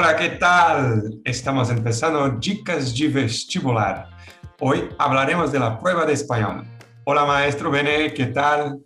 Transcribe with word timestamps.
Hola, 0.00 0.14
¿qué 0.14 0.28
tal? 0.28 1.20
Estamos 1.24 1.70
empezando 1.70 2.30
Dicas 2.38 2.96
de 2.96 3.08
Vestibular. 3.08 4.08
Hoy 4.60 4.88
hablaremos 4.96 5.50
de 5.50 5.58
la 5.58 5.76
prueba 5.76 6.06
de 6.06 6.12
español. 6.12 6.64
Hola, 7.02 7.24
maestro 7.24 7.68
Bené, 7.68 8.14
¿qué 8.14 8.26
tal? 8.26 8.78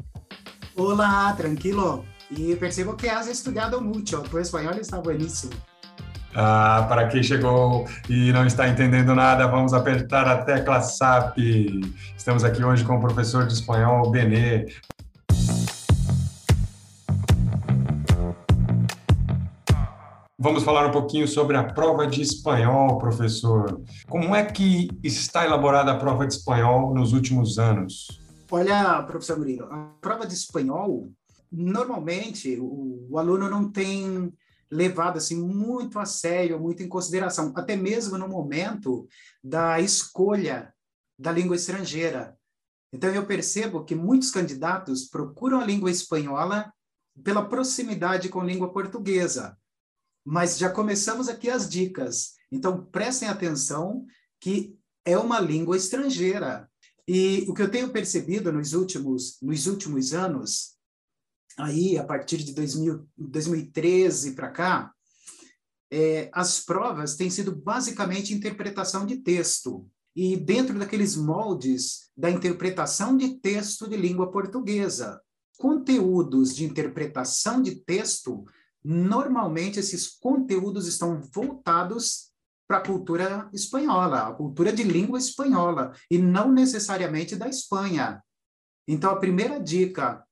Hola, 0.75 1.35
tranquilo. 1.37 2.03
Y 2.31 2.55
percibo 2.55 2.97
que 2.97 3.11
has 3.11 3.29
estudiado 3.29 3.83
mucho. 3.83 4.23
Tu 4.23 4.39
español 4.39 4.79
está 4.81 5.01
buenísimo. 5.01 5.53
Ah, 6.35 6.87
para 6.89 7.09
quem 7.09 7.23
chegou 7.23 7.87
e 8.09 8.33
não 8.33 8.47
está 8.47 8.67
entendendo 8.67 9.15
nada, 9.15 9.47
vamos 9.47 9.75
apertar 9.75 10.27
a 10.27 10.39
tecla 10.39 10.81
SAP. 10.81 11.37
Estamos 12.17 12.43
aqui 12.43 12.65
hoje 12.65 12.85
com 12.85 12.97
o 12.97 13.01
professor 13.03 13.47
de 13.47 13.53
espanhol 13.53 14.11
Benê. 14.11 14.65
Vamos 20.43 20.65
falar 20.65 20.89
um 20.89 20.91
pouquinho 20.91 21.29
sobre 21.29 21.57
a 21.57 21.63
prova 21.63 22.05
de 22.05 22.21
espanhol, 22.21 22.99
professor. 22.99 23.81
Como 24.09 24.35
é 24.35 24.45
que 24.45 24.89
está 25.01 25.45
elaborada 25.45 25.93
a 25.93 25.97
prova 25.97 26.27
de 26.27 26.35
espanhol 26.35 26.93
nos 26.93 27.13
últimos 27.13 27.61
anos? 27.61 28.09
Olha, 28.51 29.05
professor 29.05 29.39
Murilo, 29.39 29.67
a 29.71 29.95
prova 30.01 30.27
de 30.27 30.35
espanhol, 30.35 31.13
normalmente 31.51 32.59
o, 32.59 33.07
o 33.09 33.19
aluno 33.21 33.49
não 33.49 33.71
tem 33.71 34.33
levado 34.69 35.19
assim 35.19 35.41
muito 35.41 36.01
a 36.01 36.05
sério, 36.05 36.59
muito 36.59 36.83
em 36.83 36.89
consideração, 36.89 37.53
até 37.55 37.77
mesmo 37.77 38.19
no 38.19 38.27
momento 38.27 39.07
da 39.45 39.79
escolha 39.79 40.75
da 41.17 41.31
língua 41.31 41.55
estrangeira. 41.55 42.37
Então 42.93 43.11
eu 43.11 43.25
percebo 43.27 43.85
que 43.85 43.95
muitos 43.95 44.33
candidatos 44.33 45.05
procuram 45.05 45.61
a 45.61 45.65
língua 45.65 45.89
espanhola 45.89 46.73
pela 47.23 47.49
proximidade 47.49 48.29
com 48.29 48.41
a 48.41 48.45
língua 48.45 48.73
portuguesa. 48.73 49.57
Mas 50.25 50.59
já 50.59 50.71
começamos 50.71 51.29
aqui 51.29 51.51
as 51.51 51.69
dicas. 51.69 52.35
Então, 52.51 52.85
prestem 52.87 53.29
atenção 53.29 54.07
que 54.41 54.77
é 55.05 55.17
uma 55.19 55.41
língua 55.41 55.77
estrangeira. 55.77 56.69
E 57.07 57.45
o 57.49 57.55
que 57.55 57.63
eu 57.63 57.71
tenho 57.71 57.91
percebido 57.91 58.53
nos 58.53 58.73
últimos, 58.75 59.39
nos 59.43 59.67
últimos 59.67 60.15
anos, 60.15 60.77
aí 61.59 61.99
a 61.99 62.05
partir 62.05 62.39
de 62.39 62.53
2000, 62.53 63.07
2013 63.17 64.33
para 64.33 64.51
cá, 64.51 64.93
é, 65.91 66.31
as 66.33 66.61
provas 66.61 67.17
têm 67.17 67.29
sido 67.29 67.55
basicamente 67.55 68.33
interpretação 68.33 69.05
de 69.05 69.17
texto. 69.17 69.87
E 70.15 70.37
dentro 70.37 70.79
daqueles 70.79 71.17
moldes 71.17 72.11
da 72.17 72.31
interpretação 72.31 73.17
de 73.17 73.41
texto 73.41 73.89
de 73.89 73.97
língua 73.97 74.31
portuguesa. 74.31 75.21
Conteúdos 75.59 76.55
de 76.55 76.65
interpretação 76.65 77.63
de 77.63 77.77
texto 77.77 78.45
normalmente 78.85 79.79
esses 79.79 80.09
conteúdos 80.09 80.87
estão 80.87 81.21
voltados 81.21 82.33
para 82.67 82.79
a 82.79 82.87
cultura 82.87 83.51
espanhola, 83.53 84.29
a 84.29 84.33
cultura 84.33 84.73
de 84.73 84.83
língua 84.83 85.19
espanhola, 85.19 85.93
e 86.11 86.19
não 86.19 86.51
necessariamente 86.51 87.37
da 87.37 87.49
Espanha. 87.49 88.23
Então, 88.89 89.11
a 89.11 89.19
primeira 89.19 89.61
dica, 89.61 90.25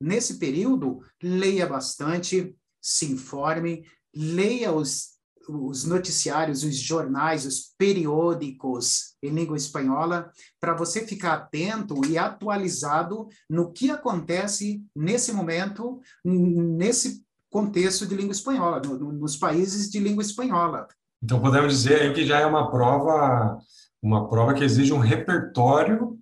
nesse 0.00 0.38
período, 0.38 1.00
leia 1.22 1.66
bastante, 1.66 2.56
se 2.82 3.06
informe, 3.06 3.86
leia 4.14 4.72
os, 4.72 5.14
os 5.48 5.84
noticiários, 5.84 6.64
os 6.64 6.76
jornais, 6.76 7.46
os 7.46 7.74
periódicos 7.78 9.14
em 9.22 9.30
língua 9.30 9.56
espanhola, 9.56 10.30
para 10.60 10.74
você 10.74 11.06
ficar 11.06 11.34
atento 11.34 12.04
e 12.06 12.18
atualizado 12.18 13.28
no 13.48 13.72
que 13.72 13.90
acontece 13.90 14.84
nesse 14.94 15.32
momento, 15.32 16.00
nesse 16.24 17.23
contexto 17.54 18.04
de 18.04 18.16
língua 18.16 18.32
espanhola, 18.32 18.82
no, 18.84 18.98
no, 18.98 19.12
nos 19.12 19.36
países 19.36 19.88
de 19.88 20.00
língua 20.00 20.24
espanhola. 20.24 20.88
Então 21.22 21.40
podemos 21.40 21.72
dizer 21.72 22.02
aí 22.02 22.12
que 22.12 22.26
já 22.26 22.40
é 22.40 22.46
uma 22.46 22.68
prova, 22.68 23.60
uma 24.02 24.28
prova 24.28 24.54
que 24.54 24.64
exige 24.64 24.92
um 24.92 24.98
repertório 24.98 26.18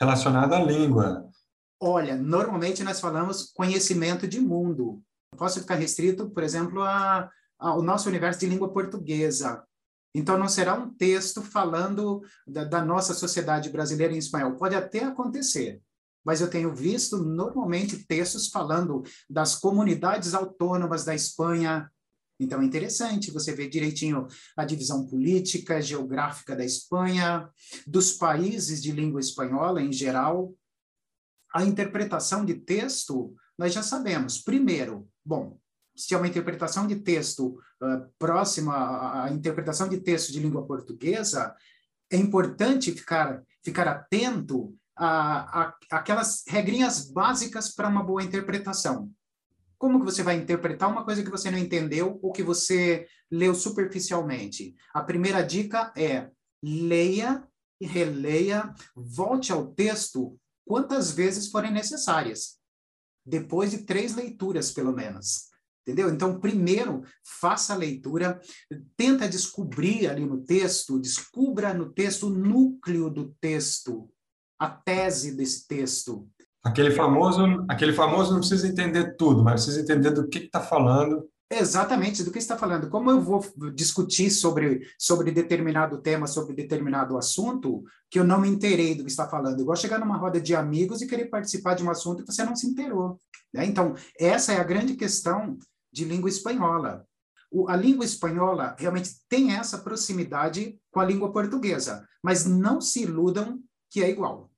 relacionado 0.00 0.54
à 0.54 0.58
língua. 0.58 1.24
Olha, 1.80 2.16
normalmente 2.16 2.82
nós 2.82 2.98
falamos 2.98 3.52
conhecimento 3.54 4.26
de 4.26 4.40
mundo. 4.40 5.00
Posso 5.36 5.60
ficar 5.60 5.76
restrito, 5.76 6.28
por 6.30 6.42
exemplo, 6.42 6.82
a, 6.82 7.30
ao 7.60 7.80
nosso 7.80 8.08
universo 8.08 8.40
de 8.40 8.46
língua 8.46 8.72
portuguesa. 8.72 9.62
Então, 10.12 10.36
não 10.36 10.48
será 10.48 10.74
um 10.74 10.92
texto 10.92 11.42
falando 11.42 12.22
da, 12.44 12.64
da, 12.64 12.84
nossa 12.84 13.14
sociedade 13.14 13.70
brasileira 13.70 14.12
em 14.12 14.18
espanhol. 14.18 14.56
Pode 14.56 14.74
até 14.74 15.04
acontecer, 15.04 15.80
mas 16.24 16.40
eu 16.40 16.48
tenho 16.48 16.74
visto 16.74 17.18
normalmente 17.18 18.04
textos 18.06 18.48
falando 18.48 19.02
das 19.28 19.56
comunidades 19.56 20.34
autônomas 20.34 21.04
da 21.04 21.14
Espanha. 21.14 21.90
Então 22.38 22.60
é 22.60 22.64
interessante 22.64 23.30
você 23.30 23.54
ver 23.54 23.68
direitinho 23.68 24.26
a 24.56 24.64
divisão 24.64 25.06
política, 25.06 25.80
geográfica 25.80 26.56
da 26.56 26.64
Espanha, 26.64 27.48
dos 27.86 28.12
países 28.12 28.82
de 28.82 28.92
língua 28.92 29.20
espanhola 29.20 29.82
em 29.82 29.92
geral. 29.92 30.54
A 31.54 31.64
interpretação 31.64 32.44
de 32.44 32.54
texto, 32.54 33.34
nós 33.58 33.72
já 33.72 33.82
sabemos. 33.82 34.38
Primeiro, 34.38 35.08
bom, 35.24 35.58
se 35.94 36.14
é 36.14 36.16
uma 36.16 36.26
interpretação 36.26 36.86
de 36.86 36.96
texto 36.96 37.58
uh, 37.82 38.10
próxima 38.18 39.24
à 39.24 39.30
interpretação 39.30 39.88
de 39.88 40.00
texto 40.00 40.32
de 40.32 40.40
língua 40.40 40.66
portuguesa, 40.66 41.54
é 42.10 42.16
importante 42.16 42.92
ficar, 42.92 43.42
ficar 43.62 43.86
atento 43.86 44.74
a, 45.04 45.62
a, 45.62 45.74
aquelas 45.90 46.44
regrinhas 46.46 47.10
básicas 47.10 47.74
para 47.74 47.88
uma 47.88 48.04
boa 48.04 48.22
interpretação. 48.22 49.10
Como 49.76 49.98
que 49.98 50.04
você 50.04 50.22
vai 50.22 50.36
interpretar 50.36 50.88
uma 50.88 51.04
coisa 51.04 51.24
que 51.24 51.30
você 51.30 51.50
não 51.50 51.58
entendeu 51.58 52.20
ou 52.22 52.30
que 52.30 52.42
você 52.42 53.08
leu 53.28 53.52
superficialmente? 53.52 54.76
A 54.94 55.02
primeira 55.02 55.42
dica 55.42 55.92
é 55.96 56.30
leia 56.62 57.42
e 57.80 57.86
releia, 57.86 58.72
volte 58.94 59.50
ao 59.50 59.66
texto 59.72 60.38
quantas 60.64 61.10
vezes 61.10 61.50
forem 61.50 61.72
necessárias. 61.72 62.60
Depois 63.26 63.72
de 63.72 63.78
três 63.78 64.14
leituras, 64.14 64.70
pelo 64.70 64.92
menos. 64.92 65.50
Entendeu? 65.84 66.10
Então, 66.10 66.38
primeiro, 66.38 67.02
faça 67.24 67.74
a 67.74 67.76
leitura, 67.76 68.40
tenta 68.96 69.28
descobrir 69.28 70.06
ali 70.06 70.24
no 70.24 70.44
texto, 70.44 71.00
descubra 71.00 71.74
no 71.74 71.92
texto 71.92 72.28
o 72.28 72.30
núcleo 72.30 73.10
do 73.10 73.34
texto, 73.40 74.08
a 74.62 74.70
tese 74.70 75.32
desse 75.36 75.66
texto. 75.66 76.28
Aquele 76.62 76.92
famoso, 76.92 77.42
aquele 77.68 77.92
famoso 77.92 78.30
não 78.30 78.38
precisa 78.38 78.68
entender 78.68 79.16
tudo, 79.16 79.42
mas 79.42 79.64
precisa 79.64 79.80
entender 79.80 80.12
do 80.12 80.28
que 80.28 80.38
está 80.38 80.60
falando. 80.60 81.28
Exatamente, 81.50 82.22
do 82.22 82.30
que 82.30 82.38
está 82.38 82.56
falando. 82.56 82.88
Como 82.88 83.10
eu 83.10 83.20
vou 83.20 83.44
discutir 83.74 84.30
sobre, 84.30 84.86
sobre 84.96 85.32
determinado 85.32 86.00
tema, 86.00 86.28
sobre 86.28 86.54
determinado 86.54 87.18
assunto, 87.18 87.82
que 88.08 88.20
eu 88.20 88.24
não 88.24 88.40
me 88.40 88.48
inteirei 88.48 88.94
do 88.94 89.02
que 89.02 89.10
está 89.10 89.28
falando. 89.28 89.60
Igual 89.60 89.76
chegar 89.76 89.98
numa 89.98 90.16
roda 90.16 90.40
de 90.40 90.54
amigos 90.54 91.02
e 91.02 91.08
querer 91.08 91.24
participar 91.24 91.74
de 91.74 91.82
um 91.82 91.90
assunto 91.90 92.24
que 92.24 92.32
você 92.32 92.44
não 92.44 92.54
se 92.54 92.68
inteirou. 92.68 93.18
Né? 93.52 93.66
Então, 93.66 93.96
essa 94.16 94.52
é 94.52 94.60
a 94.60 94.64
grande 94.64 94.94
questão 94.94 95.58
de 95.92 96.04
língua 96.04 96.30
espanhola. 96.30 97.04
O, 97.50 97.68
a 97.68 97.74
língua 97.74 98.04
espanhola 98.04 98.76
realmente 98.78 99.10
tem 99.28 99.54
essa 99.54 99.78
proximidade 99.78 100.78
com 100.92 101.00
a 101.00 101.04
língua 101.04 101.32
portuguesa, 101.32 102.06
mas 102.22 102.46
não 102.46 102.80
se 102.80 103.02
iludam 103.02 103.58
que 103.90 104.02
é 104.02 104.08
igual. 104.08 104.51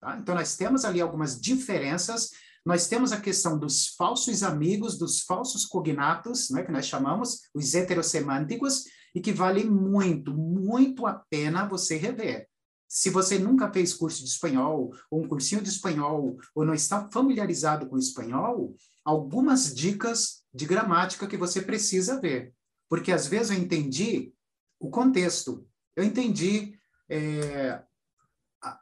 Tá? 0.00 0.18
Então, 0.18 0.34
nós 0.34 0.56
temos 0.56 0.84
ali 0.84 1.00
algumas 1.00 1.40
diferenças. 1.40 2.30
Nós 2.64 2.88
temos 2.88 3.12
a 3.12 3.20
questão 3.20 3.58
dos 3.58 3.88
falsos 3.96 4.42
amigos, 4.42 4.98
dos 4.98 5.22
falsos 5.22 5.64
cognatos, 5.64 6.50
né, 6.50 6.64
que 6.64 6.72
nós 6.72 6.86
chamamos, 6.86 7.42
os 7.54 7.74
heterossemânticos, 7.74 8.84
e 9.14 9.20
que 9.20 9.32
vale 9.32 9.64
muito, 9.64 10.36
muito 10.36 11.06
a 11.06 11.14
pena 11.30 11.66
você 11.66 11.96
rever. 11.96 12.46
Se 12.88 13.08
você 13.08 13.38
nunca 13.38 13.72
fez 13.72 13.94
curso 13.94 14.22
de 14.22 14.28
espanhol, 14.28 14.92
ou 15.10 15.24
um 15.24 15.28
cursinho 15.28 15.62
de 15.62 15.68
espanhol, 15.68 16.36
ou 16.54 16.64
não 16.64 16.74
está 16.74 17.08
familiarizado 17.10 17.88
com 17.88 17.96
espanhol, 17.96 18.74
algumas 19.04 19.74
dicas 19.74 20.42
de 20.52 20.66
gramática 20.66 21.26
que 21.26 21.36
você 21.36 21.62
precisa 21.62 22.20
ver. 22.20 22.52
Porque 22.88 23.10
às 23.10 23.26
vezes 23.26 23.50
eu 23.50 23.62
entendi 23.62 24.32
o 24.78 24.90
contexto, 24.90 25.66
eu 25.96 26.04
entendi 26.04 26.78
é, 27.08 27.82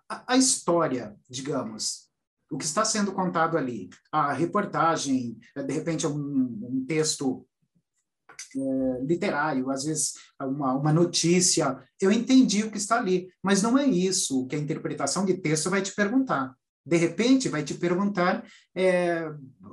a, 0.08 0.24
a 0.34 0.36
história, 0.36 1.16
digamos, 1.28 2.08
o 2.50 2.58
que 2.58 2.64
está 2.64 2.84
sendo 2.84 3.12
contado 3.12 3.56
ali, 3.56 3.88
a 4.12 4.32
reportagem, 4.32 5.38
de 5.56 5.72
repente 5.72 6.06
um, 6.06 6.58
um 6.62 6.84
texto 6.86 7.46
é, 8.56 9.00
literário, 9.02 9.70
às 9.70 9.84
vezes 9.84 10.14
uma, 10.40 10.74
uma 10.74 10.92
notícia, 10.92 11.82
eu 12.00 12.12
entendi 12.12 12.62
o 12.62 12.70
que 12.70 12.78
está 12.78 12.98
ali, 12.98 13.28
mas 13.42 13.62
não 13.62 13.78
é 13.78 13.86
isso 13.86 14.46
que 14.46 14.56
a 14.56 14.58
interpretação 14.58 15.24
de 15.24 15.34
texto 15.34 15.70
vai 15.70 15.82
te 15.82 15.94
perguntar. 15.94 16.54
De 16.86 16.96
repente, 16.98 17.48
vai 17.48 17.64
te 17.64 17.72
perguntar 17.74 18.46
é, 18.74 19.32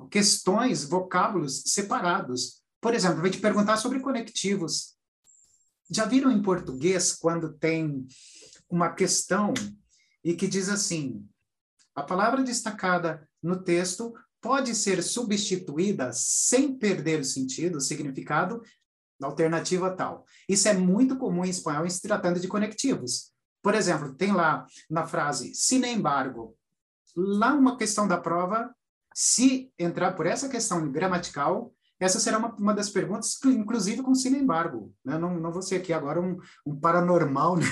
questões, 0.10 0.86
vocábulos 0.86 1.64
separados. 1.66 2.62
Por 2.80 2.94
exemplo, 2.94 3.22
vai 3.22 3.30
te 3.30 3.38
perguntar 3.38 3.76
sobre 3.78 4.00
conectivos. 4.00 4.96
Já 5.90 6.06
viram 6.06 6.32
em 6.32 6.42
português 6.42 7.12
quando 7.12 7.52
tem 7.52 8.08
uma 8.70 8.94
questão 8.94 9.54
e 10.24 10.34
que 10.34 10.48
diz 10.48 10.70
assim: 10.70 11.28
a 11.96 12.04
palavra 12.04 12.44
destacada 12.44 13.28
no 13.42 13.62
texto 13.64 14.14
pode 14.40 14.74
ser 14.76 15.04
substituída 15.04 16.12
sem 16.14 16.78
perder 16.78 17.20
o 17.20 17.26
sentido, 17.26 17.78
o 17.78 17.82
significado, 17.82 18.62
alternativa 19.22 19.92
tal. 19.92 20.26
Isso 20.50 20.68
é 20.68 20.74
muito 20.74 21.18
comum 21.18 21.46
em 21.46 21.50
espanhol 21.50 21.86
em 21.86 21.90
se 21.90 22.02
tratando 22.02 22.40
de 22.40 22.48
conectivos. 22.48 23.32
Por 23.62 23.76
exemplo, 23.76 24.16
tem 24.16 24.32
lá 24.32 24.66
na 24.90 25.06
frase, 25.06 25.54
sin 25.54 25.86
embargo, 25.86 26.58
lá 27.16 27.54
uma 27.54 27.78
questão 27.78 28.08
da 28.08 28.18
prova, 28.18 28.74
se 29.14 29.72
entrar 29.78 30.14
por 30.14 30.26
essa 30.26 30.50
questão 30.50 30.92
gramatical, 30.92 31.72
essa 32.02 32.20
será 32.20 32.40
uma, 32.40 32.54
uma 32.56 32.74
das 32.74 32.90
perguntas, 32.90 33.40
inclusive 33.46 34.02
com 34.02 34.16
sin 34.16 34.36
embargo. 34.36 34.92
Né? 35.06 35.18
Não, 35.20 35.40
não 35.40 35.52
vou 35.52 35.62
ser 35.62 35.76
aqui 35.76 35.94
agora 35.94 36.20
um, 36.20 36.38
um 36.66 36.76
paranormal, 36.76 37.56
né? 37.58 37.64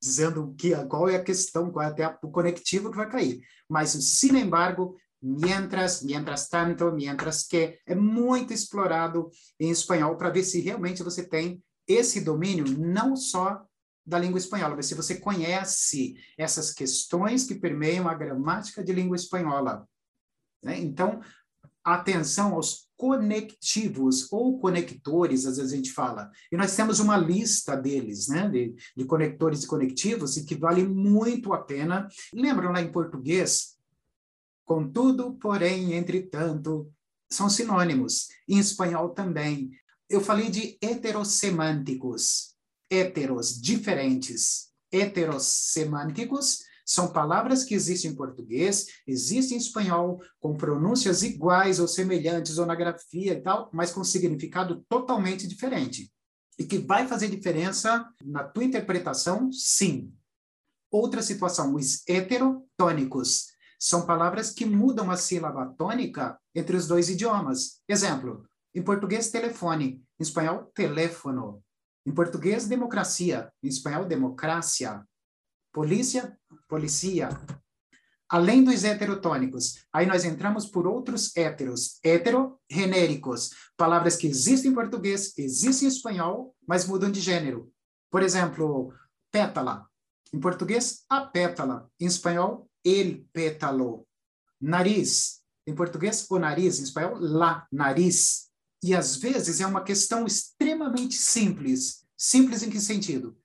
dizendo 0.00 0.54
que, 0.56 0.76
qual 0.86 1.08
é 1.08 1.16
a 1.16 1.24
questão, 1.24 1.70
qual 1.70 1.84
é 1.84 1.88
até 1.88 2.18
o 2.22 2.30
conectivo 2.30 2.90
que 2.90 2.96
vai 2.96 3.08
cair. 3.08 3.40
Mas 3.68 3.94
o 3.94 4.02
sin 4.02 4.36
embargo 4.36 4.96
mientras, 5.22 6.02
mientras 6.02 6.48
tanto, 6.48 6.92
mientras 6.92 7.42
que, 7.46 7.78
é 7.86 7.94
muito 7.94 8.52
explorado 8.52 9.30
em 9.58 9.70
espanhol 9.70 10.16
para 10.16 10.30
ver 10.30 10.44
se 10.44 10.60
realmente 10.60 11.02
você 11.02 11.26
tem 11.26 11.62
esse 11.86 12.20
domínio, 12.20 12.64
não 12.78 13.16
só 13.16 13.64
da 14.06 14.18
língua 14.18 14.38
espanhola, 14.38 14.76
mas 14.76 14.86
se 14.86 14.94
você 14.94 15.16
conhece 15.16 16.14
essas 16.38 16.72
questões 16.72 17.44
que 17.44 17.54
permeiam 17.54 18.08
a 18.08 18.14
gramática 18.14 18.82
de 18.82 18.92
língua 18.92 19.16
espanhola. 19.16 19.86
Né? 20.62 20.78
Então, 20.78 21.20
atenção 21.94 22.54
aos 22.54 22.88
conectivos 22.96 24.30
ou 24.30 24.58
conectores, 24.58 25.46
às 25.46 25.56
vezes 25.56 25.72
a 25.72 25.76
gente 25.76 25.92
fala. 25.92 26.30
E 26.52 26.56
nós 26.56 26.76
temos 26.76 27.00
uma 27.00 27.16
lista 27.16 27.74
deles, 27.74 28.28
né, 28.28 28.48
de, 28.48 28.74
de 28.96 29.04
conectores 29.04 29.62
e 29.62 29.66
conectivos, 29.66 30.36
e 30.36 30.44
que 30.44 30.54
vale 30.54 30.86
muito 30.86 31.52
a 31.52 31.58
pena. 31.58 32.06
Lembram 32.34 32.72
lá 32.72 32.82
em 32.82 32.92
português, 32.92 33.78
Contudo, 34.70 35.32
porém, 35.32 35.94
entretanto, 35.94 36.88
são 37.28 37.50
sinônimos. 37.50 38.28
Em 38.46 38.56
espanhol 38.56 39.08
também. 39.08 39.72
Eu 40.08 40.20
falei 40.20 40.48
de 40.48 40.78
heterossemânticos. 40.80 42.54
Heteros, 42.88 43.60
diferentes. 43.60 44.70
Heterossemânticos 44.92 46.60
são 46.90 47.12
palavras 47.12 47.62
que 47.62 47.72
existem 47.72 48.10
em 48.10 48.16
português, 48.16 48.86
existem 49.06 49.56
em 49.56 49.60
espanhol, 49.60 50.20
com 50.40 50.56
pronúncias 50.56 51.22
iguais 51.22 51.78
ou 51.78 51.86
semelhantes, 51.86 52.58
ou 52.58 52.66
na 52.66 52.74
grafia 52.74 53.34
e 53.34 53.40
tal, 53.40 53.70
mas 53.72 53.92
com 53.92 54.02
significado 54.02 54.84
totalmente 54.88 55.46
diferente. 55.46 56.12
E 56.58 56.64
que 56.64 56.78
vai 56.78 57.06
fazer 57.06 57.28
diferença 57.28 58.04
na 58.24 58.42
tua 58.42 58.64
interpretação, 58.64 59.52
sim. 59.52 60.12
Outra 60.90 61.22
situação, 61.22 61.76
os 61.76 62.02
heterotônicos 62.08 63.52
são 63.78 64.04
palavras 64.04 64.50
que 64.50 64.66
mudam 64.66 65.12
a 65.12 65.16
sílaba 65.16 65.72
tônica 65.78 66.36
entre 66.52 66.76
os 66.76 66.88
dois 66.88 67.08
idiomas. 67.08 67.80
Exemplo, 67.88 68.44
em 68.74 68.82
português, 68.82 69.30
telefone. 69.30 70.02
Em 70.18 70.22
espanhol, 70.24 70.64
teléfono. 70.74 71.62
Em 72.04 72.12
português, 72.12 72.66
democracia. 72.66 73.48
Em 73.62 73.68
espanhol, 73.68 74.06
democracia. 74.06 75.04
Polícia, 75.72 76.36
policia. 76.68 77.28
Além 78.28 78.62
dos 78.62 78.84
heterotônicos, 78.84 79.84
aí 79.92 80.06
nós 80.06 80.24
entramos 80.24 80.66
por 80.66 80.86
outros 80.86 81.36
héteros, 81.36 81.98
heterogenéricos, 82.04 83.50
palavras 83.76 84.16
que 84.16 84.26
existem 84.28 84.70
em 84.70 84.74
português, 84.74 85.32
existem 85.36 85.88
em 85.88 85.92
espanhol, 85.92 86.54
mas 86.66 86.86
mudam 86.86 87.10
de 87.10 87.20
gênero. 87.20 87.72
Por 88.10 88.22
exemplo, 88.22 88.92
pétala. 89.32 89.88
Em 90.32 90.38
português, 90.38 91.04
a 91.08 91.22
pétala. 91.22 91.90
Em 91.98 92.06
espanhol, 92.06 92.68
el 92.84 93.26
pétalo. 93.32 94.06
Nariz, 94.60 95.40
em 95.66 95.74
português, 95.74 96.26
o 96.30 96.38
nariz, 96.38 96.78
em 96.78 96.84
espanhol, 96.84 97.16
la 97.18 97.66
nariz. 97.70 98.48
E 98.82 98.94
às 98.94 99.16
vezes 99.16 99.60
é 99.60 99.66
uma 99.66 99.84
questão 99.84 100.26
extremamente 100.26 101.14
simples. 101.14 102.04
Simples 102.16 102.62
em 102.62 102.70
que 102.70 102.80
sentido? 102.80 103.36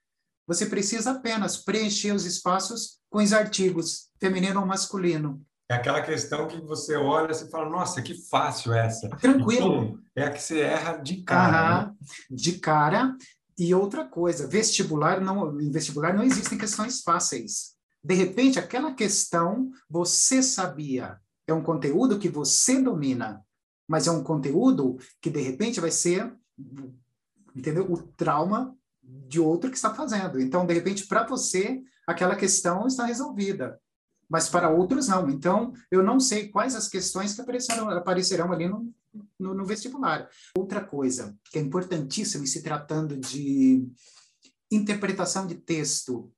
Você 0.48 0.66
precisa 0.68 1.12
apenas 1.12 1.58
preencher 1.58 2.12
os 2.14 2.26
espaços 2.26 3.00
com 3.10 3.20
os 3.20 3.34
artigos, 3.34 4.10
feminino 4.20 4.60
ou 4.60 4.66
masculino. 4.66 5.42
É 5.70 5.76
aquela 5.76 6.02
questão 6.02 6.48
que 6.48 6.62
você 6.62 6.96
olha 6.96 7.32
e 7.32 7.50
fala, 7.50 7.68
nossa, 7.70 8.02
que 8.02 8.14
fácil 8.30 8.72
essa. 8.74 9.10
Tranquilo. 9.10 9.84
Então, 9.84 10.00
é 10.16 10.26
a 10.26 10.32
que 10.32 10.42
você 10.42 10.60
erra 10.60 10.98
de 10.98 11.24
cara. 11.24 11.88
né? 11.88 11.94
De 12.30 12.60
cara. 12.60 13.16
E 13.58 13.74
outra 13.74 14.06
coisa, 14.06 14.48
vestibular 14.48 15.20
não, 15.20 15.60
em 15.60 15.72
vestibular 15.72 16.14
não 16.14 16.24
existem 16.24 16.58
questões 16.58 17.02
fáceis. 17.02 17.74
De 18.04 18.14
repente, 18.14 18.60
aquela 18.60 18.94
questão 18.94 19.72
você 19.90 20.44
sabia, 20.44 21.20
é 21.48 21.54
um 21.54 21.64
conteúdo 21.64 22.20
que 22.20 22.30
você 22.30 22.80
domina, 22.80 23.44
mas 23.88 24.08
é 24.08 24.12
um 24.12 24.24
conteúdo 24.24 24.98
que 25.22 25.30
de 25.30 25.42
repente 25.42 25.80
vai 25.80 25.90
ser, 25.90 26.32
entendeu? 27.56 27.92
O 27.92 27.98
trauma 27.98 28.75
de 29.06 29.40
outro 29.40 29.70
que 29.70 29.76
está 29.76 29.94
fazendo. 29.94 30.40
Então, 30.40 30.66
de 30.66 30.74
repente, 30.74 31.08
para 31.08 31.26
você, 31.26 31.82
aquela 32.08 32.36
questão 32.36 32.88
está 32.88 33.06
resolvida, 33.06 33.80
mas 34.30 34.50
para 34.50 34.70
outros 34.70 35.08
não. 35.08 35.30
Então, 35.30 35.74
eu 35.92 36.04
não 36.04 36.20
sei 36.20 36.50
quais 36.50 36.76
as 36.76 36.88
questões 36.88 37.34
que 37.34 37.42
aparecerão, 37.42 37.90
aparecerão 37.90 38.52
ali 38.52 38.68
no, 38.68 38.94
no, 39.40 39.54
no 39.54 39.66
vestibular. 39.66 40.30
Outra 40.58 40.84
coisa 40.84 41.38
que 41.52 41.58
é 41.58 41.62
importantíssima 41.62 42.46
se 42.46 42.62
tratando 42.62 43.18
de 43.18 43.88
interpretação 44.72 45.46
de 45.46 45.56
texto, 45.56 46.32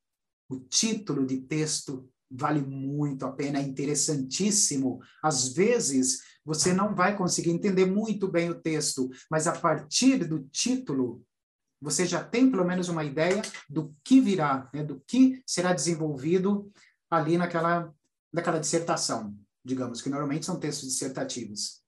o 0.49 0.59
título 0.59 1.25
de 1.25 1.41
texto 1.41 2.09
vale 2.29 2.61
muito 2.61 3.25
a 3.25 3.31
pena, 3.31 3.59
é 3.59 3.61
interessantíssimo. 3.61 4.99
Às 5.23 5.49
vezes, 5.49 6.19
você 6.45 6.73
não 6.73 6.93
vai 6.93 7.15
conseguir 7.15 7.51
entender 7.51 7.85
muito 7.85 8.27
bem 8.27 8.49
o 8.49 8.61
texto, 8.61 9.09
mas 9.29 9.47
a 9.47 9.53
partir 9.53 10.25
do 10.25 10.43
título, 10.49 11.23
você 11.81 12.05
já 12.05 12.23
tem 12.23 12.49
pelo 12.49 12.65
menos 12.65 12.89
uma 12.89 13.03
ideia 13.03 13.41
do 13.69 13.95
que 14.03 14.19
virá, 14.19 14.69
né, 14.73 14.83
do 14.83 14.99
que 15.07 15.41
será 15.45 15.73
desenvolvido 15.73 16.71
ali 17.09 17.37
naquela, 17.37 17.93
naquela 18.33 18.59
dissertação, 18.59 19.37
digamos, 19.63 20.01
que 20.01 20.09
normalmente 20.09 20.45
são 20.45 20.59
textos 20.59 20.89
dissertativos. 20.89 21.81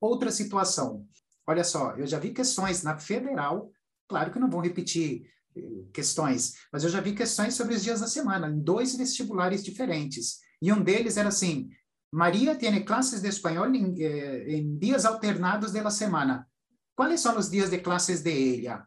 Outra 0.00 0.30
situação, 0.30 1.06
olha 1.46 1.64
só, 1.64 1.96
eu 1.96 2.06
já 2.06 2.18
vi 2.18 2.32
questões 2.32 2.82
na 2.82 2.98
federal, 2.98 3.72
claro 4.08 4.32
que 4.32 4.38
não 4.38 4.50
vão 4.50 4.60
repetir 4.60 5.28
questões, 5.92 6.54
mas 6.72 6.84
eu 6.84 6.90
já 6.90 7.00
vi 7.00 7.14
questões 7.14 7.54
sobre 7.54 7.74
os 7.74 7.82
dias 7.82 8.00
da 8.00 8.06
semana, 8.06 8.48
em 8.48 8.60
dois 8.60 8.94
vestibulares 8.96 9.64
diferentes. 9.64 10.38
E 10.62 10.72
um 10.72 10.82
deles 10.82 11.16
era 11.16 11.28
assim: 11.28 11.68
Maria 12.12 12.54
tem 12.54 12.84
classes 12.84 13.20
de 13.20 13.28
espanhol 13.28 13.72
em, 13.74 13.94
eh, 14.02 14.62
dias 14.78 15.04
alternados 15.04 15.72
da 15.72 15.90
semana. 15.90 16.46
Quais 16.96 17.20
são 17.20 17.36
os 17.38 17.50
dias 17.50 17.70
de 17.70 17.78
classes 17.78 18.22
de 18.22 18.66
ela? 18.66 18.86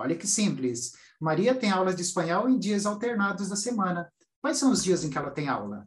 Olha 0.00 0.16
que 0.16 0.26
simples. 0.26 0.92
Maria 1.20 1.54
tem 1.54 1.70
aulas 1.70 1.96
de 1.96 2.02
espanhol 2.02 2.48
em 2.48 2.58
dias 2.58 2.86
alternados 2.86 3.48
da 3.48 3.56
semana. 3.56 4.10
Quais 4.40 4.56
são 4.56 4.70
os 4.70 4.82
dias 4.82 5.04
em 5.04 5.10
que 5.10 5.18
ela 5.18 5.30
tem 5.30 5.48
aula? 5.48 5.86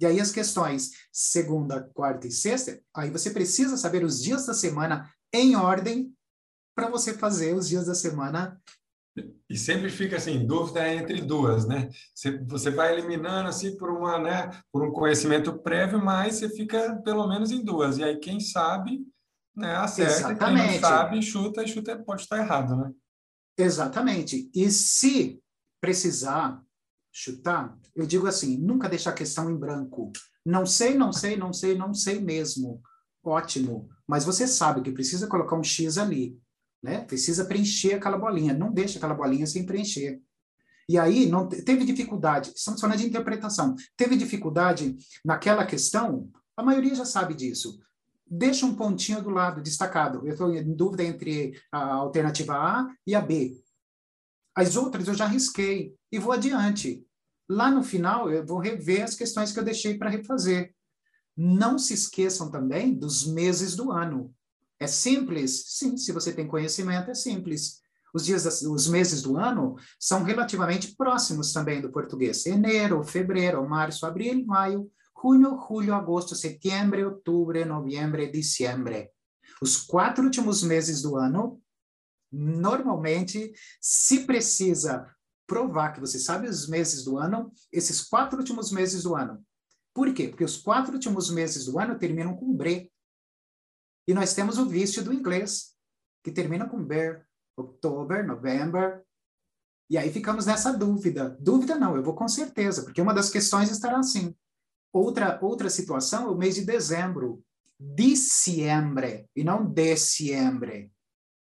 E 0.00 0.06
aí 0.06 0.20
as 0.20 0.32
questões 0.32 0.90
segunda, 1.12 1.88
quarta 1.94 2.26
e 2.26 2.32
sexta, 2.32 2.80
aí 2.94 3.10
você 3.10 3.30
precisa 3.30 3.76
saber 3.76 4.02
os 4.02 4.22
dias 4.22 4.46
da 4.46 4.54
semana 4.54 5.08
em 5.32 5.54
ordem 5.54 6.12
para 6.74 6.88
você 6.88 7.14
fazer 7.14 7.54
os 7.54 7.68
dias 7.68 7.86
da 7.86 7.94
semana 7.94 8.60
e 9.48 9.58
sempre 9.58 9.90
fica 9.90 10.16
assim, 10.16 10.46
dúvida 10.46 10.88
entre 10.88 11.20
duas, 11.20 11.66
né? 11.66 11.90
Você, 12.48 12.70
vai 12.70 12.96
eliminando 12.96 13.48
assim 13.48 13.76
por 13.76 13.90
uma, 13.90 14.18
né, 14.18 14.50
por 14.72 14.82
um 14.82 14.90
conhecimento 14.90 15.52
prévio, 15.58 16.02
mas 16.02 16.36
você 16.36 16.48
fica 16.48 16.96
pelo 17.04 17.28
menos 17.28 17.50
em 17.50 17.62
duas. 17.62 17.98
E 17.98 18.04
aí 18.04 18.16
quem 18.16 18.40
sabe, 18.40 19.06
né, 19.54 19.76
acerta, 19.76 20.12
Exatamente. 20.12 20.68
quem 20.68 20.72
não 20.72 20.80
sabe, 20.80 21.22
chuta 21.22 21.62
e 21.62 21.68
chuta 21.68 22.02
pode 22.02 22.22
estar 22.22 22.38
errado, 22.38 22.74
né? 22.74 22.90
Exatamente. 23.62 24.50
E 24.54 24.70
se 24.70 25.40
precisar 25.80 26.62
chutar, 27.12 27.76
eu 27.94 28.06
digo 28.06 28.26
assim, 28.26 28.56
nunca 28.56 28.88
deixar 28.88 29.10
a 29.10 29.14
questão 29.14 29.50
em 29.50 29.56
branco. 29.56 30.10
Não 30.44 30.64
sei, 30.66 30.94
não 30.94 31.12
sei, 31.12 31.36
não 31.36 31.52
sei, 31.52 31.76
não 31.76 31.94
sei 31.94 32.20
mesmo. 32.20 32.80
Ótimo. 33.22 33.88
Mas 34.06 34.24
você 34.24 34.46
sabe 34.46 34.82
que 34.82 34.90
precisa 34.90 35.26
colocar 35.26 35.56
um 35.56 35.62
X 35.62 35.98
ali 35.98 36.40
né? 36.82 37.02
Precisa 37.04 37.44
preencher 37.44 37.94
aquela 37.94 38.18
bolinha, 38.18 38.52
não 38.52 38.72
deixa 38.72 38.98
aquela 38.98 39.14
bolinha 39.14 39.46
sem 39.46 39.64
preencher. 39.64 40.20
E 40.88 40.98
aí 40.98 41.26
não 41.26 41.48
teve 41.48 41.84
dificuldade, 41.84 42.52
estamos 42.54 42.80
falando 42.80 42.98
de 42.98 43.06
interpretação, 43.06 43.76
teve 43.96 44.16
dificuldade 44.16 44.96
naquela 45.24 45.64
questão, 45.64 46.28
a 46.56 46.62
maioria 46.62 46.94
já 46.94 47.04
sabe 47.04 47.34
disso. 47.34 47.78
Deixa 48.34 48.64
um 48.64 48.74
pontinho 48.74 49.22
do 49.22 49.28
lado 49.28 49.60
destacado. 49.60 50.26
Eu 50.26 50.32
estou 50.32 50.54
em 50.54 50.74
dúvida 50.74 51.04
entre 51.04 51.52
a 51.70 51.92
alternativa 51.92 52.54
A 52.54 52.88
e 53.06 53.14
a 53.14 53.20
B. 53.20 53.62
As 54.54 54.74
outras 54.74 55.06
eu 55.06 55.12
já 55.12 55.26
risquei 55.26 55.94
e 56.10 56.18
vou 56.18 56.32
adiante. 56.32 57.06
Lá 57.46 57.70
no 57.70 57.82
final 57.82 58.32
eu 58.32 58.46
vou 58.46 58.58
rever 58.58 59.04
as 59.04 59.14
questões 59.14 59.52
que 59.52 59.58
eu 59.58 59.64
deixei 59.64 59.98
para 59.98 60.08
refazer. 60.08 60.74
Não 61.36 61.78
se 61.78 61.92
esqueçam 61.92 62.50
também 62.50 62.94
dos 62.94 63.26
meses 63.26 63.76
do 63.76 63.92
ano. 63.92 64.34
É 64.80 64.86
simples? 64.86 65.64
Sim, 65.66 65.98
se 65.98 66.10
você 66.10 66.32
tem 66.32 66.48
conhecimento, 66.48 67.10
é 67.10 67.14
simples. 67.14 67.82
Os 68.14 68.24
dias, 68.24 68.62
os 68.62 68.88
meses 68.88 69.20
do 69.20 69.36
ano 69.36 69.76
são 70.00 70.22
relativamente 70.22 70.96
próximos 70.96 71.52
também 71.52 71.82
do 71.82 71.92
português. 71.92 72.44
Janeiro, 72.44 73.04
fevereiro, 73.04 73.68
março, 73.68 74.06
abril, 74.06 74.42
maio, 74.46 74.90
junho, 75.22 75.58
julho, 75.68 75.94
agosto, 75.94 76.34
setembro, 76.34 77.04
outubro, 77.06 77.64
novembro, 77.66 78.30
dezembro. 78.30 79.08
Os 79.60 79.76
quatro 79.76 80.24
últimos 80.24 80.62
meses 80.62 81.02
do 81.02 81.16
ano 81.16 81.62
Normalmente, 82.32 83.52
se 83.78 84.24
precisa 84.24 85.14
provar 85.46 85.92
que 85.92 86.00
você 86.00 86.18
sabe 86.18 86.48
os 86.48 86.66
meses 86.66 87.04
do 87.04 87.18
ano, 87.18 87.52
esses 87.70 88.00
quatro 88.00 88.38
últimos 88.38 88.72
meses 88.72 89.02
do 89.02 89.14
ano. 89.14 89.44
Por 89.94 90.14
quê? 90.14 90.28
Porque 90.28 90.44
os 90.44 90.56
quatro 90.56 90.94
últimos 90.94 91.30
meses 91.30 91.66
do 91.66 91.78
ano 91.78 91.98
terminam 91.98 92.34
com 92.34 92.56
bre. 92.56 92.90
E 94.08 94.14
nós 94.14 94.32
temos 94.32 94.56
o 94.56 94.66
vício 94.66 95.04
do 95.04 95.12
inglês, 95.12 95.76
que 96.24 96.32
termina 96.32 96.66
com 96.66 96.82
ber, 96.82 97.28
October, 97.54 98.26
November. 98.26 99.04
E 99.90 99.98
aí 99.98 100.10
ficamos 100.10 100.46
nessa 100.46 100.72
dúvida. 100.72 101.36
Dúvida 101.38 101.78
não, 101.78 101.94
eu 101.94 102.02
vou 102.02 102.14
com 102.14 102.26
certeza, 102.26 102.82
porque 102.82 103.02
uma 103.02 103.12
das 103.12 103.28
questões 103.28 103.70
estará 103.70 103.98
assim. 103.98 104.34
Outra, 104.92 105.38
outra 105.42 105.70
situação 105.70 106.26
é 106.26 106.30
o 106.30 106.36
mês 106.36 106.54
de 106.54 106.64
dezembro. 106.64 107.42
Diciembre, 107.78 109.26
e 109.34 109.42
não 109.42 109.64
diciembre. 109.64 110.92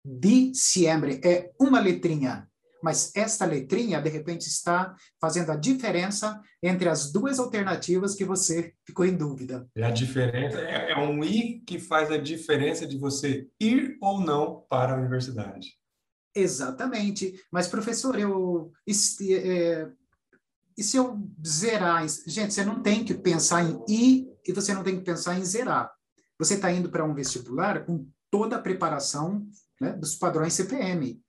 Diciembre 0.05 1.21
é 1.25 1.50
uma 1.59 1.81
letrinha 1.81 2.49
mas 2.83 3.14
esta 3.14 3.45
letrinha, 3.45 4.00
de 4.00 4.09
repente, 4.09 4.47
está 4.47 4.95
fazendo 5.21 5.50
a 5.50 5.57
diferença 5.57 6.40
entre 6.62 6.88
as 6.88 7.11
duas 7.11 7.38
alternativas 7.38 8.14
que 8.14 8.25
você 8.25 8.73
ficou 8.85 9.05
em 9.05 9.17
dúvida. 9.17 9.69
É 9.76 9.85
a 9.85 9.90
diferença, 9.90 10.61
é, 10.61 10.93
é 10.93 10.99
um 10.99 11.23
I 11.25 11.62
que 11.67 11.78
faz 11.78 12.11
a 12.11 12.19
diferença 12.19 12.87
de 12.87 12.97
você 12.97 13.49
ir 13.61 13.97
ou 14.00 14.21
não 14.21 14.64
para 14.69 14.95
a 14.95 14.97
universidade. 14.97 15.76
Exatamente. 16.35 17.40
Mas, 17.50 17.67
professor, 17.67 18.19
eu. 18.19 18.71
E 18.87 18.95
se, 18.95 19.35
é, 19.35 19.90
e 20.78 20.82
se 20.85 20.97
eu 20.97 21.18
zerar? 21.44 22.06
Gente, 22.25 22.54
você 22.54 22.64
não 22.64 22.80
tem 22.80 23.04
que 23.04 23.12
pensar 23.12 23.64
em 23.64 23.82
ir 23.88 24.28
e 24.47 24.52
você 24.52 24.73
não 24.73 24.85
tem 24.85 24.97
que 24.97 25.04
pensar 25.04 25.37
em 25.37 25.44
zerar. 25.44 25.92
Você 26.38 26.54
está 26.54 26.70
indo 26.70 26.88
para 26.88 27.04
um 27.04 27.12
vestibular 27.12 27.85
com 27.85 28.08
toda 28.30 28.54
a 28.54 28.62
preparação 28.62 29.44
né, 29.80 29.92
dos 29.94 30.14
padrões 30.14 30.52
CPM. 30.54 31.20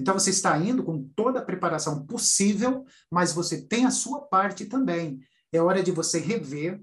Então, 0.00 0.18
você 0.18 0.30
está 0.30 0.56
indo 0.58 0.82
com 0.82 1.06
toda 1.14 1.40
a 1.40 1.44
preparação 1.44 2.06
possível, 2.06 2.86
mas 3.10 3.34
você 3.34 3.60
tem 3.60 3.84
a 3.84 3.90
sua 3.90 4.22
parte 4.22 4.64
também. 4.64 5.20
É 5.52 5.60
hora 5.60 5.82
de 5.82 5.92
você 5.92 6.18
rever, 6.18 6.80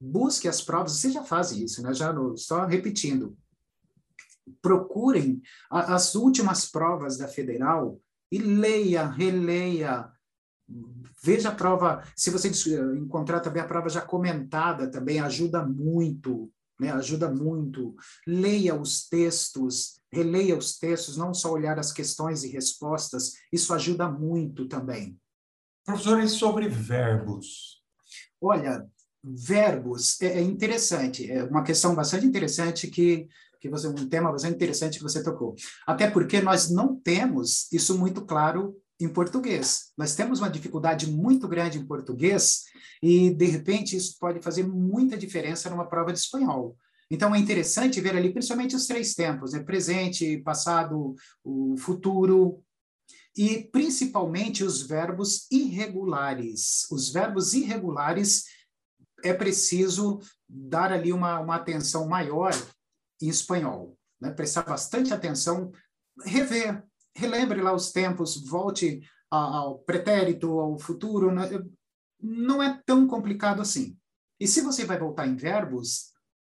busque 0.00 0.48
as 0.48 0.60
provas. 0.60 0.96
Você 0.96 1.12
já 1.12 1.22
faz 1.22 1.52
isso, 1.52 1.80
né? 1.80 1.94
Já 1.94 2.12
no, 2.12 2.36
só 2.36 2.66
repetindo. 2.66 3.36
Procurem 4.60 5.40
a, 5.70 5.94
as 5.94 6.16
últimas 6.16 6.66
provas 6.66 7.16
da 7.16 7.28
federal 7.28 8.00
e 8.32 8.38
leia, 8.38 9.06
releia, 9.06 10.11
veja 11.22 11.50
a 11.50 11.54
prova. 11.54 12.02
Se 12.16 12.30
você 12.30 12.48
encontrar 12.96 13.40
também 13.40 13.62
a 13.62 13.66
prova 13.66 13.88
já 13.88 14.00
comentada, 14.00 14.90
também 14.90 15.20
ajuda 15.20 15.64
muito 15.64 16.50
né? 16.82 16.90
ajuda 16.90 17.30
muito. 17.30 17.94
Leia 18.26 18.74
os 18.74 19.08
textos, 19.08 20.00
releia 20.12 20.58
os 20.58 20.76
textos, 20.78 21.16
não 21.16 21.32
só 21.32 21.52
olhar 21.52 21.78
as 21.78 21.92
questões 21.92 22.42
e 22.42 22.48
respostas, 22.48 23.34
isso 23.52 23.72
ajuda 23.72 24.08
muito 24.08 24.66
também. 24.66 25.16
Professor, 25.84 26.20
e 26.20 26.28
sobre 26.28 26.68
verbos? 26.68 27.80
Olha, 28.40 28.84
verbos 29.22 30.20
é, 30.20 30.38
é 30.38 30.40
interessante, 30.40 31.30
é 31.30 31.44
uma 31.44 31.62
questão 31.62 31.94
bastante 31.94 32.26
interessante 32.26 32.88
que 32.88 33.28
que 33.60 33.68
você 33.68 33.86
um 33.86 34.08
tema 34.08 34.32
bastante 34.32 34.56
interessante 34.56 34.98
que 34.98 35.04
você 35.04 35.22
tocou. 35.22 35.54
Até 35.86 36.10
porque 36.10 36.40
nós 36.40 36.68
não 36.68 36.96
temos 36.96 37.70
isso 37.70 37.96
muito 37.96 38.22
claro 38.22 38.76
em 39.04 39.08
português. 39.08 39.92
Nós 39.96 40.14
temos 40.14 40.38
uma 40.40 40.50
dificuldade 40.50 41.10
muito 41.10 41.48
grande 41.48 41.78
em 41.78 41.86
português 41.86 42.64
e, 43.02 43.30
de 43.30 43.46
repente, 43.46 43.96
isso 43.96 44.16
pode 44.18 44.40
fazer 44.40 44.66
muita 44.66 45.16
diferença 45.16 45.68
numa 45.68 45.88
prova 45.88 46.12
de 46.12 46.18
espanhol. 46.18 46.76
Então, 47.10 47.34
é 47.34 47.38
interessante 47.38 48.00
ver 48.00 48.16
ali, 48.16 48.32
principalmente, 48.32 48.76
os 48.76 48.86
três 48.86 49.14
tempos, 49.14 49.52
né? 49.52 49.62
presente, 49.62 50.38
passado, 50.38 51.14
o 51.44 51.76
futuro, 51.76 52.62
e 53.36 53.64
principalmente 53.70 54.64
os 54.64 54.82
verbos 54.82 55.46
irregulares. 55.50 56.86
Os 56.90 57.12
verbos 57.12 57.54
irregulares 57.54 58.44
é 59.24 59.32
preciso 59.32 60.20
dar 60.48 60.92
ali 60.92 61.12
uma, 61.12 61.40
uma 61.40 61.56
atenção 61.56 62.08
maior 62.08 62.52
em 63.20 63.28
espanhol, 63.28 63.96
né? 64.20 64.30
prestar 64.30 64.62
bastante 64.62 65.12
atenção, 65.12 65.70
rever, 66.24 66.82
relembre 67.14 67.60
lá 67.60 67.72
os 67.72 67.92
tempos, 67.92 68.36
volte 68.48 69.02
ao 69.30 69.78
pretérito, 69.78 70.60
ao 70.60 70.78
futuro, 70.78 71.32
né? 71.32 71.48
não 72.20 72.62
é 72.62 72.80
tão 72.84 73.06
complicado 73.06 73.62
assim. 73.62 73.96
E 74.38 74.46
se 74.46 74.60
você 74.60 74.84
vai 74.84 74.98
voltar 74.98 75.26
em 75.26 75.36
verbos, 75.36 76.12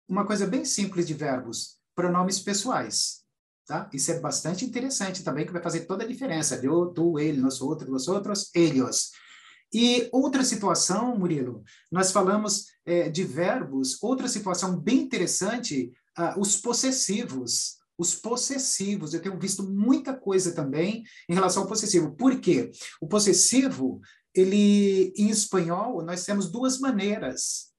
uma 0.07 0.25
coisa 0.25 0.45
bem 0.45 0.63
simples 0.63 1.07
de 1.07 1.13
verbos, 1.13 1.77
pronomes 1.95 2.39
pessoais. 2.39 3.23
Tá? 3.65 3.89
Isso 3.91 4.11
é 4.11 4.19
bastante 4.19 4.63
interessante 4.63 5.23
também, 5.23 5.45
que 5.45 5.51
vai 5.51 5.61
fazer 5.61 5.81
toda 5.81 6.03
a 6.03 6.07
diferença. 6.07 6.59
Eu, 6.63 6.87
tu, 6.87 7.19
ele, 7.19 7.41
nós 7.41 7.59
outros, 7.59 7.89
nós 7.89 8.07
outros, 8.07 8.49
eles. 8.53 9.11
E 9.73 10.07
outra 10.13 10.43
situação, 10.43 11.17
Murilo, 11.17 11.63
nós 11.91 12.11
falamos 12.11 12.67
é, 12.85 13.09
de 13.09 13.23
verbos, 13.25 14.01
outra 14.01 14.29
situação 14.29 14.79
bem 14.79 15.01
interessante, 15.01 15.91
uh, 16.17 16.39
os 16.39 16.55
possessivos. 16.55 17.77
Os 17.97 18.15
possessivos, 18.15 19.13
eu 19.13 19.21
tenho 19.21 19.39
visto 19.39 19.63
muita 19.63 20.13
coisa 20.13 20.53
também 20.53 21.03
em 21.27 21.33
relação 21.33 21.63
ao 21.63 21.69
possessivo. 21.69 22.15
Por 22.15 22.39
quê? 22.39 22.71
O 23.01 23.07
possessivo, 23.07 23.99
ele, 24.33 25.13
em 25.17 25.29
espanhol, 25.29 26.03
nós 26.03 26.23
temos 26.23 26.51
duas 26.51 26.79
maneiras 26.79 27.71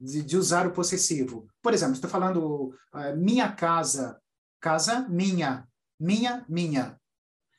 de, 0.00 0.22
de 0.22 0.36
usar 0.36 0.66
o 0.66 0.72
possessivo. 0.72 1.46
Por 1.62 1.72
exemplo, 1.74 1.94
estou 1.94 2.10
falando 2.10 2.74
uh, 2.94 3.16
minha 3.16 3.50
casa, 3.50 4.20
casa 4.60 5.08
minha, 5.08 5.66
minha, 5.98 6.44
minha. 6.48 7.00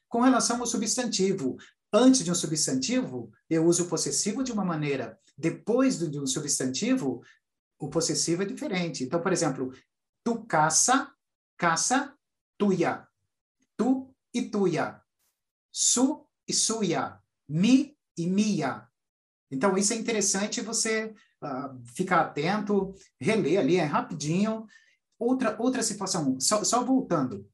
Com 0.07 0.21
relação 0.21 0.59
ao 0.59 0.65
substantivo, 0.65 1.57
antes 1.91 2.23
de 2.23 2.31
um 2.31 2.35
substantivo, 2.35 3.31
eu 3.49 3.65
uso 3.65 3.83
o 3.83 3.87
possessivo 3.87 4.43
de 4.43 4.51
uma 4.51 4.63
maneira. 4.63 5.19
Depois 5.37 5.99
de 5.99 6.19
um 6.19 6.25
substantivo, 6.25 7.21
o 7.79 7.89
possessivo 7.89 8.43
é 8.43 8.45
diferente. 8.45 9.03
Então, 9.03 9.21
por 9.21 9.33
exemplo, 9.33 9.73
tu 10.23 10.45
casa, 10.45 11.11
casa, 11.57 12.15
tuya. 12.57 13.07
Tu 13.77 14.13
e 14.33 14.49
tuya. 14.49 15.01
Su 15.71 16.27
e 16.47 16.53
suya. 16.53 17.19
Mi 17.47 17.97
e 18.17 18.27
Mia. 18.27 18.87
Então, 19.51 19.77
isso 19.77 19.93
é 19.93 19.95
interessante 19.95 20.61
você 20.61 21.13
uh, 21.41 21.85
ficar 21.95 22.21
atento, 22.21 22.93
reler 23.19 23.59
ali, 23.59 23.77
é 23.77 23.83
rapidinho. 23.83 24.65
Outra, 25.17 25.55
outra 25.59 25.83
situação, 25.83 26.39
só, 26.39 26.63
só 26.63 26.83
voltando. 26.83 27.49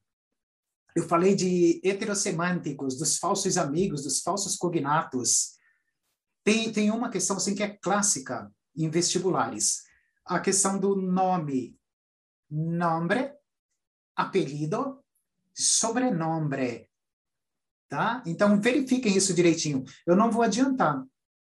Eu 0.95 1.07
falei 1.07 1.35
de 1.35 1.79
heterossemânticos, 1.83 2.97
dos 2.97 3.17
falsos 3.17 3.57
amigos, 3.57 4.03
dos 4.03 4.21
falsos 4.21 4.55
cognatos. 4.55 5.57
Tem, 6.43 6.71
tem 6.71 6.91
uma 6.91 7.09
questão 7.09 7.37
assim 7.37 7.55
que 7.55 7.63
é 7.63 7.69
clássica 7.69 8.51
em 8.75 8.89
vestibulares. 8.89 9.83
A 10.25 10.39
questão 10.39 10.79
do 10.79 10.95
nome. 10.95 11.77
Nombre, 12.49 13.31
apelido, 14.15 14.99
sobrenome. 15.53 16.87
Tá? 17.89 18.23
Então, 18.25 18.59
verifiquem 18.59 19.15
isso 19.15 19.33
direitinho. 19.33 19.83
Eu 20.05 20.15
não 20.15 20.31
vou 20.31 20.43
adiantar. 20.43 21.03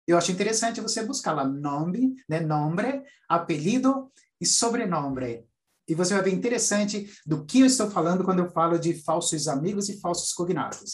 Eu 0.05 0.17
acho 0.17 0.31
interessante 0.31 0.81
você 0.81 1.05
buscar 1.05 1.31
lá 1.31 1.45
nome, 1.45 2.15
né, 2.27 2.41
nombre, 2.41 3.03
apelido 3.29 4.11
e 4.39 4.45
sobrenome. 4.45 5.45
E 5.87 5.95
você 5.95 6.13
vai 6.13 6.23
ver 6.23 6.33
interessante 6.33 7.09
do 7.25 7.45
que 7.45 7.61
eu 7.61 7.65
estou 7.65 7.89
falando 7.89 8.23
quando 8.23 8.39
eu 8.39 8.49
falo 8.49 8.77
de 8.77 8.93
falsos 9.01 9.47
amigos 9.47 9.89
e 9.89 9.99
falsos 9.99 10.33
cognatos. 10.33 10.91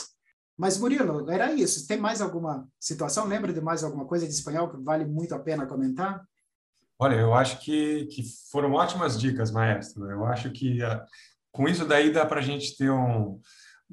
Mas, 0.57 0.77
Murilo, 0.77 1.29
era 1.29 1.53
isso. 1.53 1.87
Tem 1.87 1.97
mais 1.97 2.21
alguma 2.21 2.67
situação? 2.79 3.25
Lembra 3.25 3.53
de 3.53 3.61
mais 3.61 3.83
alguma 3.83 4.05
coisa 4.05 4.27
de 4.27 4.33
espanhol 4.33 4.69
que 4.69 4.77
vale 4.83 5.05
muito 5.05 5.33
a 5.33 5.39
pena 5.39 5.65
comentar? 5.65 6.21
Olha, 7.01 7.15
eu 7.15 7.33
acho 7.33 7.59
que, 7.61 8.07
que 8.07 8.23
foram 8.51 8.73
ótimas 8.73 9.17
dicas, 9.17 9.51
maestro. 9.51 10.11
Eu 10.11 10.25
acho 10.25 10.51
que 10.51 10.83
uh, 10.83 10.99
com 11.51 11.67
isso 11.67 11.85
daí 11.85 12.11
dá 12.11 12.25
para 12.25 12.39
a 12.39 12.43
gente 12.43 12.77
ter 12.77 12.91
um, 12.91 13.39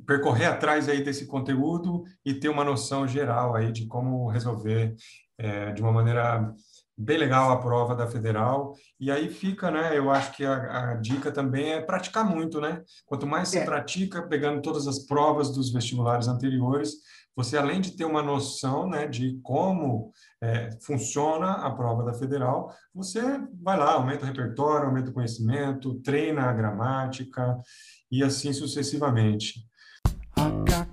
percorrer 0.05 0.47
atrás 0.47 0.89
aí 0.89 1.03
desse 1.03 1.27
conteúdo 1.27 2.05
e 2.25 2.35
ter 2.35 2.49
uma 2.49 2.65
noção 2.65 3.07
geral 3.07 3.55
aí 3.55 3.73
de 3.73 3.87
como 3.87 4.29
resolver 4.29 4.95
é, 5.39 5.73
de 5.73 5.81
uma 5.81 5.93
maneira 5.93 6.53
bem 6.97 7.19
legal 7.19 7.50
a 7.50 7.61
prova 7.61 7.95
da 7.95 8.07
federal. 8.07 8.75
E 8.99 9.11
aí 9.11 9.29
fica, 9.29 9.71
né? 9.71 9.97
Eu 9.97 10.11
acho 10.11 10.33
que 10.33 10.45
a, 10.45 10.93
a 10.93 10.95
dica 10.95 11.31
também 11.31 11.73
é 11.73 11.81
praticar 11.81 12.29
muito, 12.29 12.61
né? 12.61 12.83
Quanto 13.05 13.26
mais 13.26 13.49
você 13.49 13.59
é. 13.59 13.65
pratica, 13.65 14.26
pegando 14.26 14.62
todas 14.62 14.87
as 14.87 15.00
provas 15.00 15.50
dos 15.53 15.73
vestibulares 15.73 16.29
anteriores, 16.29 16.93
você 17.35 17.59
além 17.59 17.81
de 17.81 17.97
ter 17.97 18.07
uma 18.07 18.23
noção, 18.23 18.88
né, 18.88 19.07
de 19.07 19.38
como 19.43 20.11
é, 20.43 20.71
funciona 20.81 21.53
a 21.53 21.71
prova 21.71 22.03
da 22.03 22.15
federal, 22.15 22.75
você 22.95 23.21
vai 23.62 23.76
lá, 23.79 23.93
aumenta 23.93 24.25
o 24.25 24.26
repertório, 24.26 24.87
aumenta 24.87 25.11
o 25.11 25.12
conhecimento, 25.12 26.00
treina 26.00 26.45
a 26.45 26.53
gramática 26.55 27.59
e 28.11 28.25
assim 28.25 28.55
sucessivamente 28.55 29.67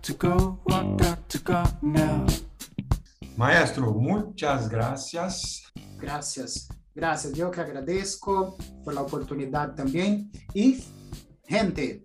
to 0.04 0.14
go, 0.16 0.60
I 0.70 0.84
got 0.98 1.30
to 1.30 1.40
go 1.40 1.64
now. 1.82 2.26
Maestro, 3.36 3.94
muchas 3.94 4.70
gracias. 4.70 5.64
Gracias. 6.00 6.68
Gracias. 6.94 7.34
Yo 7.34 7.50
que 7.50 7.62
agradezco 7.62 8.56
por 8.84 8.94
la 8.94 9.02
oportunidad 9.02 9.74
también. 9.74 10.32
Y, 10.54 10.84
gente, 11.46 12.04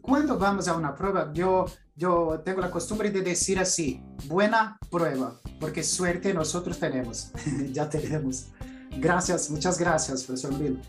cuando 0.00 0.38
vamos 0.38 0.68
a 0.68 0.76
una 0.76 0.94
prueba, 0.94 1.30
yo, 1.32 1.66
yo 1.94 2.40
tengo 2.44 2.60
la 2.60 2.70
costumbre 2.70 3.10
de 3.10 3.22
decir 3.22 3.58
así, 3.58 4.02
buena 4.26 4.78
prueba, 4.90 5.34
porque 5.60 5.82
suerte 5.82 6.32
nosotros 6.32 6.78
tenemos, 6.78 7.30
ya 7.72 7.88
tenemos. 7.88 8.48
Gracias, 8.96 9.50
muchas 9.50 9.78
gracias, 9.78 10.24
professor 10.24 10.56
Bill. 10.58 10.80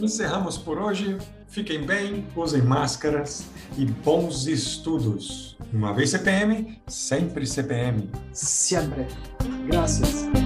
Encerramos 0.00 0.58
por 0.58 0.78
hoje. 0.78 1.18
Fiquem 1.54 1.86
bem, 1.86 2.26
usem 2.34 2.60
máscaras 2.62 3.46
e 3.78 3.84
bons 3.84 4.48
estudos. 4.48 5.56
Uma 5.72 5.94
vez 5.94 6.10
CPM, 6.10 6.82
sempre 6.88 7.46
CPM. 7.46 8.10
Sempre. 8.32 9.06
Gracias. 9.68 10.43